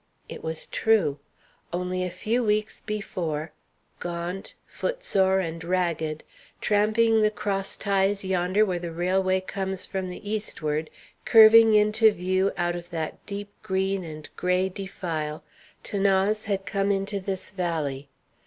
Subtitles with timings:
[0.27, 1.19] It was true.
[1.71, 3.51] Only a few weeks before,
[3.99, 6.23] gaunt, footsore, and ragged,
[6.59, 10.89] tramping the cross ties yonder where the railway comes from the eastward,
[11.23, 15.43] curving into view out of that deep green and gray defile,
[15.83, 18.09] 'Thanase had come into this valley.